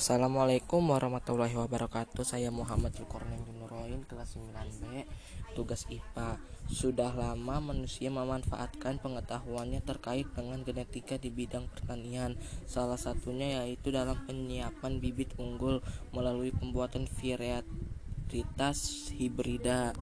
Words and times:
Assalamualaikum 0.00 0.96
warahmatullahi 0.96 1.52
wabarakatuh. 1.60 2.24
Saya 2.24 2.48
Muhammad 2.48 2.96
Zulkarnain 2.96 3.44
Nuroin 3.52 4.00
Kelas 4.08 4.32
9B 4.32 5.04
Tugas 5.52 5.84
IPA 5.92 6.40
Sudah 6.72 7.12
lama 7.12 7.60
manusia 7.60 8.08
memanfaatkan 8.08 8.96
pengetahuannya 8.96 9.84
terkait 9.84 10.24
dengan 10.32 10.64
genetika 10.64 11.20
di 11.20 11.28
bidang 11.28 11.68
pertanian. 11.68 12.40
Salah 12.64 12.96
satunya 12.96 13.60
yaitu 13.60 13.92
dalam 13.92 14.16
penyiapan 14.24 15.04
bibit 15.04 15.36
unggul 15.36 15.84
Melalui 16.16 16.56
pembuatan 16.56 17.04
varietas 17.04 18.80
hibrida 19.12 19.99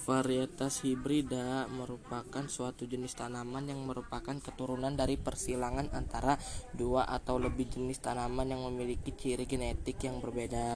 Varietas 0.00 0.80
hibrida 0.80 1.68
merupakan 1.68 2.48
suatu 2.48 2.88
jenis 2.88 3.12
tanaman 3.12 3.68
yang 3.68 3.84
merupakan 3.84 4.32
keturunan 4.40 4.96
dari 4.96 5.20
persilangan 5.20 5.92
antara 5.92 6.40
dua 6.72 7.04
atau 7.04 7.36
lebih 7.36 7.68
jenis 7.68 8.00
tanaman 8.00 8.48
yang 8.48 8.64
memiliki 8.64 9.12
ciri 9.12 9.44
genetik 9.44 10.00
yang 10.00 10.24
berbeda. 10.24 10.72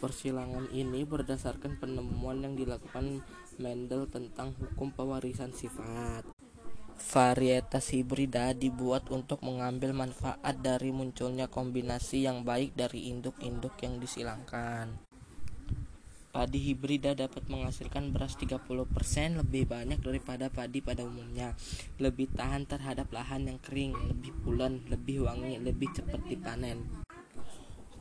Persilangan 0.00 0.72
ini 0.72 1.04
berdasarkan 1.04 1.76
penemuan 1.76 2.40
yang 2.40 2.56
dilakukan 2.56 3.20
Mendel 3.60 4.08
tentang 4.08 4.56
hukum 4.56 4.96
pewarisan 4.96 5.52
sifat. 5.52 6.24
Varietas 6.96 7.92
hibrida 7.92 8.56
dibuat 8.56 9.12
untuk 9.12 9.44
mengambil 9.44 9.92
manfaat 9.92 10.56
dari 10.64 10.88
munculnya 10.88 11.52
kombinasi 11.52 12.24
yang 12.24 12.48
baik 12.48 12.72
dari 12.72 13.12
induk-induk 13.12 13.76
yang 13.84 14.00
disilangkan. 14.00 15.13
Padi 16.34 16.58
hibrida 16.58 17.14
dapat 17.14 17.46
menghasilkan 17.46 18.10
beras 18.10 18.34
30% 18.34 18.66
lebih 19.38 19.70
banyak 19.70 20.02
daripada 20.02 20.50
padi 20.50 20.82
pada 20.82 21.06
umumnya. 21.06 21.54
Lebih 22.02 22.34
tahan 22.34 22.66
terhadap 22.66 23.06
lahan 23.14 23.46
yang 23.46 23.62
kering, 23.62 23.94
lebih 24.10 24.34
pulen, 24.42 24.82
lebih 24.90 25.30
wangi, 25.30 25.62
lebih 25.62 25.94
cepat 25.94 26.26
dipanen. 26.26 27.06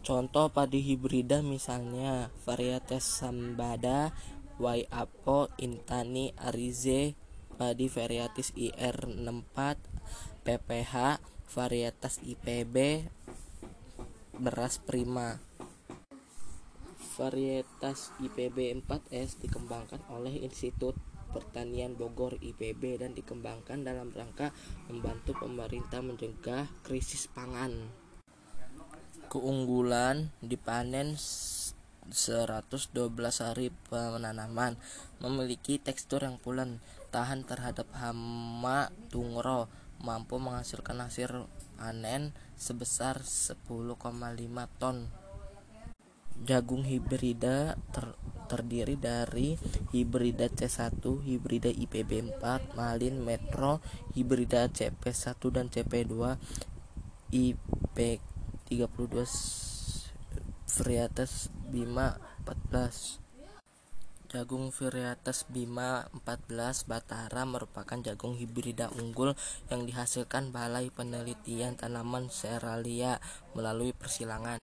Contoh 0.02 0.50
padi 0.50 0.82
hibrida 0.82 1.46
misalnya 1.46 2.34
varietas 2.42 3.06
Sambada, 3.06 4.18
Waiapo, 4.58 5.54
Intani, 5.62 6.34
Arize, 6.34 7.14
padi 7.62 7.86
varietas 7.86 8.50
IR64, 8.58 9.78
PPH, 10.42 11.22
varietas 11.54 12.18
IPB, 12.26 13.06
beras 14.42 14.82
prima. 14.82 15.38
Varietas 17.14 18.10
IPB 18.18 18.74
4S 18.82 19.38
dikembangkan 19.38 20.02
oleh 20.10 20.42
Institut 20.42 20.98
Pertanian 21.30 21.94
Bogor 21.94 22.42
IPB 22.42 23.02
dan 23.02 23.14
dikembangkan 23.14 23.86
dalam 23.86 24.10
rangka 24.10 24.50
membantu 24.90 25.38
pemerintah 25.38 26.02
mencegah 26.02 26.66
krisis 26.82 27.30
pangan. 27.30 27.90
Keunggulan 29.30 30.34
dipanen 30.42 31.18
112 31.18 32.90
hari 33.42 33.70
penanaman, 33.90 34.78
memiliki 35.22 35.78
tekstur 35.78 36.26
yang 36.26 36.42
pulen, 36.42 36.82
tahan 37.10 37.46
terhadap 37.46 37.90
hama 37.98 38.90
tungro, 39.14 39.70
mampu 40.02 40.42
menghasilkan 40.42 41.02
hasil 41.02 41.50
panen 41.78 42.34
sebesar 42.58 43.22
10,5 43.22 43.66
ton. 44.78 45.23
Jagung 46.42 46.82
hibrida 46.90 47.78
ter 47.94 48.18
terdiri 48.54 48.94
dari 49.00 49.58
hibrida 49.96 50.46
C1, 50.46 51.02
hibrida 51.26 51.74
IPB4, 51.74 52.78
malin, 52.78 53.22
metro, 53.26 53.82
hibrida 54.14 54.70
CP1 54.70 55.42
dan 55.50 55.74
CP2, 55.74 56.14
IP32 57.34 59.16
varietas 60.74 61.50
Bima 61.70 62.18
14. 62.46 63.22
Jagung 64.34 64.74
varietas 64.74 65.46
Bima 65.46 66.10
14 66.26 66.90
Batara 66.90 67.46
merupakan 67.46 68.02
jagung 68.02 68.34
hibrida 68.34 68.90
unggul 68.98 69.38
yang 69.70 69.86
dihasilkan 69.86 70.50
Balai 70.50 70.90
Penelitian 70.90 71.78
Tanaman 71.78 72.34
Seralia 72.34 73.22
melalui 73.54 73.94
persilangan. 73.94 74.63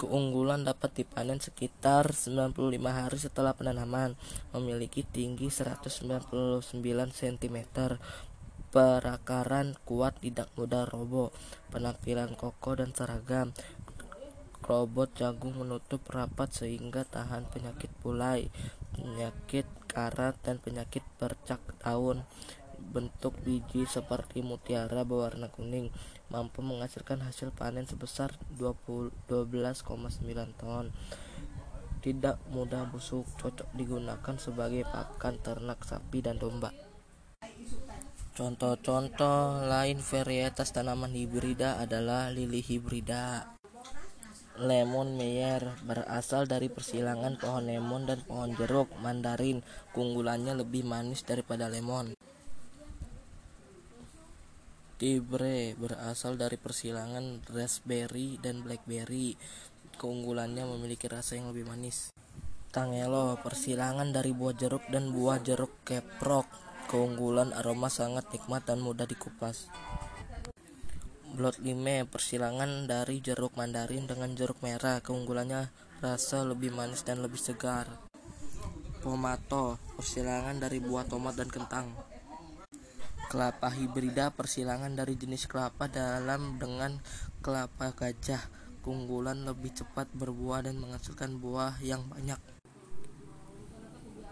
Keunggulan 0.00 0.64
dapat 0.64 1.04
dipanen 1.04 1.44
sekitar 1.44 2.16
95 2.16 2.56
hari 2.88 3.18
setelah 3.20 3.52
penanaman, 3.52 4.16
memiliki 4.56 5.04
tinggi 5.04 5.52
199 5.52 6.72
cm, 7.12 7.56
perakaran 8.72 9.76
kuat 9.84 10.16
tidak 10.24 10.48
mudah 10.56 10.88
roboh, 10.88 11.36
penampilan 11.68 12.32
kokoh 12.32 12.80
dan 12.80 12.96
seragam. 12.96 13.52
Robot 14.64 15.12
jagung 15.20 15.52
menutup 15.60 16.00
rapat 16.08 16.48
sehingga 16.48 17.04
tahan 17.04 17.44
penyakit 17.52 17.92
pulai, 18.00 18.48
penyakit 18.96 19.68
karat 19.84 20.32
dan 20.40 20.56
penyakit 20.64 21.04
bercak 21.20 21.60
daun 21.84 22.24
bentuk 22.80 23.36
biji 23.44 23.84
seperti 23.84 24.40
mutiara 24.40 25.04
berwarna 25.04 25.52
kuning, 25.52 25.92
mampu 26.32 26.64
menghasilkan 26.64 27.20
hasil 27.20 27.52
panen 27.52 27.84
sebesar 27.84 28.34
12,9 28.56 29.20
ton. 30.56 30.90
Tidak 32.00 32.36
mudah 32.48 32.88
busuk, 32.88 33.28
cocok 33.36 33.68
digunakan 33.76 34.36
sebagai 34.40 34.88
pakan 34.88 35.36
ternak 35.44 35.84
sapi 35.84 36.24
dan 36.24 36.40
domba. 36.40 36.72
Contoh-contoh 38.32 39.68
lain 39.68 40.00
varietas 40.00 40.72
tanaman 40.72 41.12
hibrida 41.12 41.76
adalah 41.76 42.32
lili 42.32 42.64
hibrida. 42.64 43.52
Lemon 44.60 45.16
Meyer 45.16 45.76
berasal 45.84 46.44
dari 46.44 46.68
persilangan 46.68 47.40
pohon 47.40 47.68
lemon 47.68 48.04
dan 48.04 48.20
pohon 48.24 48.52
jeruk 48.56 48.92
mandarin. 49.00 49.64
Keunggulannya 49.96 50.56
lebih 50.56 50.84
manis 50.84 51.24
daripada 51.24 51.68
lemon. 51.68 52.12
Tibre 55.00 55.72
berasal 55.80 56.36
dari 56.36 56.60
persilangan 56.60 57.40
raspberry 57.48 58.36
dan 58.36 58.60
blackberry. 58.60 59.32
Keunggulannya 59.96 60.68
memiliki 60.68 61.08
rasa 61.08 61.40
yang 61.40 61.56
lebih 61.56 61.72
manis. 61.72 62.12
Tangelo 62.68 63.40
persilangan 63.40 64.12
dari 64.12 64.36
buah 64.36 64.52
jeruk 64.52 64.84
dan 64.92 65.08
buah 65.08 65.40
jeruk 65.40 65.72
keprok. 65.88 66.44
Keunggulan 66.92 67.56
aroma 67.56 67.88
sangat 67.88 68.28
nikmat 68.28 68.68
dan 68.68 68.84
mudah 68.84 69.08
dikupas. 69.08 69.72
Blood 71.32 71.64
lime 71.64 72.04
persilangan 72.04 72.84
dari 72.84 73.24
jeruk 73.24 73.56
mandarin 73.56 74.04
dengan 74.04 74.36
jeruk 74.36 74.60
merah. 74.60 75.00
Keunggulannya 75.00 75.72
rasa 76.04 76.44
lebih 76.44 76.76
manis 76.76 77.08
dan 77.08 77.24
lebih 77.24 77.40
segar. 77.40 77.88
Pomato 79.00 79.80
persilangan 79.96 80.60
dari 80.60 80.76
buah 80.76 81.08
tomat 81.08 81.40
dan 81.40 81.48
kentang. 81.48 82.09
Kelapa 83.30 83.70
hibrida 83.70 84.34
persilangan 84.34 84.90
dari 84.98 85.14
jenis 85.14 85.46
kelapa 85.46 85.86
dalam 85.86 86.58
dengan 86.58 86.98
kelapa 87.38 87.94
gajah. 87.94 88.42
Keunggulan 88.82 89.46
lebih 89.46 89.70
cepat 89.70 90.10
berbuah 90.10 90.66
dan 90.66 90.82
menghasilkan 90.82 91.38
buah 91.38 91.78
yang 91.78 92.10
banyak. 92.10 92.42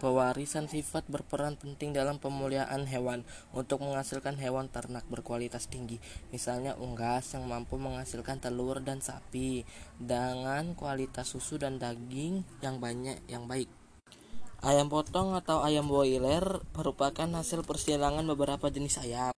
Pewarisan 0.03 0.67
sifat 0.67 1.07
berperan 1.07 1.55
penting 1.55 1.95
dalam 1.95 2.19
pemuliaan 2.19 2.91
hewan 2.91 3.23
untuk 3.55 3.87
menghasilkan 3.87 4.35
hewan 4.35 4.67
ternak 4.67 5.07
berkualitas 5.07 5.71
tinggi. 5.71 6.03
Misalnya 6.35 6.75
unggas 6.75 7.31
yang 7.39 7.47
mampu 7.47 7.79
menghasilkan 7.79 8.43
telur 8.43 8.83
dan 8.83 8.99
sapi 8.99 9.63
dengan 9.95 10.75
kualitas 10.75 11.31
susu 11.31 11.55
dan 11.55 11.79
daging 11.79 12.43
yang 12.59 12.83
banyak 12.83 13.23
yang 13.31 13.47
baik. 13.47 13.78
Ayam 14.59 14.91
potong 14.91 15.39
atau 15.39 15.63
ayam 15.63 15.87
boiler 15.87 16.43
merupakan 16.75 17.31
hasil 17.31 17.63
persilangan 17.63 18.27
beberapa 18.27 18.67
jenis 18.67 18.99
ayam. 18.99 19.31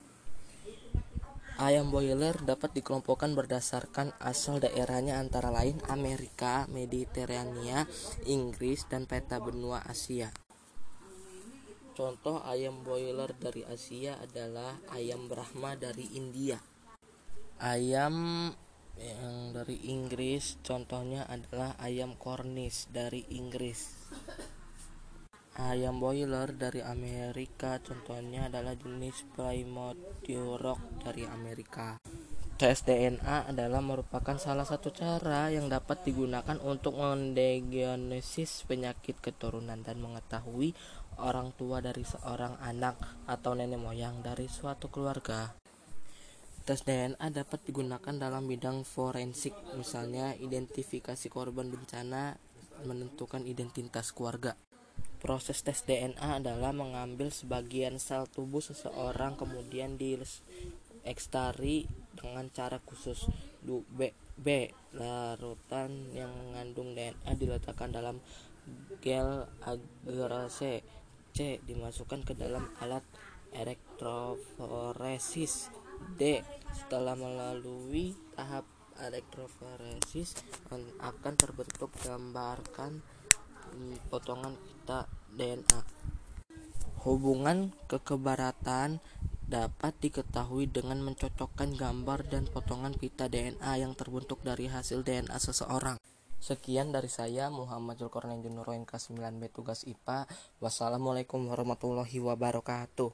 Ayam 1.61 1.93
boiler 1.93 2.33
dapat 2.41 2.73
dikelompokkan 2.73 3.37
berdasarkan 3.37 4.17
asal 4.17 4.57
daerahnya 4.57 5.21
antara 5.21 5.53
lain 5.53 5.77
Amerika, 5.93 6.65
Mediterania, 6.73 7.85
Inggris, 8.25 8.89
dan 8.89 9.05
peta 9.05 9.37
benua 9.37 9.85
Asia. 9.85 10.33
Contoh 11.93 12.41
ayam 12.41 12.81
boiler 12.81 13.29
dari 13.37 13.61
Asia 13.61 14.17
adalah 14.17 14.81
ayam 14.89 15.29
Brahma 15.29 15.77
dari 15.77 16.09
India. 16.17 16.57
Ayam 17.61 18.49
yang 18.97 19.53
dari 19.53 19.85
Inggris 19.85 20.57
contohnya 20.65 21.29
adalah 21.29 21.77
ayam 21.77 22.17
Cornish 22.17 22.89
dari 22.89 23.21
Inggris. 23.37 24.09
Ayam 25.59 25.99
boiler 25.99 26.55
dari 26.55 26.79
Amerika 26.79 27.75
contohnya 27.83 28.47
adalah 28.47 28.71
jenis 28.71 29.27
Plymouth 29.35 30.23
Rock 30.63 31.03
dari 31.03 31.27
Amerika. 31.27 31.99
Tes 32.55 32.87
DNA 32.87 33.51
adalah 33.51 33.83
merupakan 33.83 34.39
salah 34.39 34.63
satu 34.63 34.95
cara 34.95 35.51
yang 35.51 35.67
dapat 35.67 36.07
digunakan 36.07 36.55
untuk 36.63 36.95
mendiagnosis 36.95 38.63
penyakit 38.63 39.19
keturunan 39.19 39.83
dan 39.83 39.99
mengetahui 39.99 40.71
orang 41.19 41.51
tua 41.59 41.83
dari 41.83 42.07
seorang 42.07 42.55
anak 42.63 42.95
atau 43.27 43.51
nenek 43.51 43.81
moyang 43.81 44.23
dari 44.23 44.47
suatu 44.47 44.87
keluarga. 44.87 45.51
Tes 46.63 46.79
DNA 46.87 47.27
dapat 47.27 47.59
digunakan 47.67 48.15
dalam 48.15 48.47
bidang 48.47 48.87
forensik, 48.87 49.51
misalnya 49.75 50.31
identifikasi 50.39 51.27
korban 51.27 51.67
bencana, 51.67 52.39
menentukan 52.87 53.43
identitas 53.43 54.15
keluarga. 54.15 54.55
Proses 55.21 55.61
tes 55.61 55.85
DNA 55.85 56.41
adalah 56.41 56.73
mengambil 56.73 57.29
sebagian 57.29 58.01
sel 58.01 58.25
tubuh 58.25 58.57
seseorang 58.57 59.37
kemudian 59.37 59.93
diekstrak 59.93 61.61
dengan 62.17 62.49
cara 62.49 62.81
khusus. 62.81 63.29
B. 63.61 64.17
B. 64.33 64.73
Larutan 64.97 66.09
yang 66.17 66.33
mengandung 66.33 66.97
DNA 66.97 67.37
diletakkan 67.37 67.93
dalam 67.93 68.17
gel 69.05 69.45
agarase. 69.61 70.81
C. 71.37 71.61
Dimasukkan 71.69 72.25
ke 72.25 72.33
dalam 72.33 72.73
alat 72.81 73.05
elektroforesis. 73.53 75.69
D. 76.17 76.41
Setelah 76.73 77.13
melalui 77.13 78.17
tahap 78.33 78.65
elektroforesis 78.97 80.33
akan 80.97 81.33
terbentuk 81.37 81.93
gambarkan 82.01 83.20
potongan 84.11 84.53
pita 84.61 85.09
DNA. 85.33 85.81
Hubungan 87.01 87.73
kekeberatan 87.89 89.01
dapat 89.49 89.97
diketahui 89.97 90.69
dengan 90.69 91.01
mencocokkan 91.01 91.73
gambar 91.73 92.29
dan 92.29 92.45
potongan 92.45 92.93
pita 92.93 93.25
DNA 93.25 93.81
yang 93.81 93.97
terbentuk 93.97 94.45
dari 94.45 94.69
hasil 94.69 95.01
DNA 95.01 95.33
seseorang. 95.41 95.97
Sekian 96.37 96.93
dari 96.93 97.09
saya 97.09 97.49
Muhammad 97.49 97.97
Zulkarnain 97.97 98.45
Junuroin 98.45 98.85
K9B 98.85 99.49
tugas 99.49 99.81
IPA. 99.89 100.29
Wassalamualaikum 100.61 101.49
warahmatullahi 101.49 102.21
wabarakatuh. 102.21 103.09